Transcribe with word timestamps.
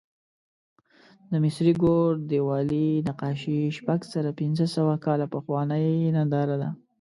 د 1.31 1.33
مصري 1.43 1.73
ګور 1.83 2.11
دیوالي 2.31 2.87
نقاشي 3.07 3.59
شپږزرهپینځهسوه 3.77 4.95
کاله 5.05 5.25
پخوانۍ 5.33 5.87
ننداره 6.15 6.55
ده. 6.61 6.69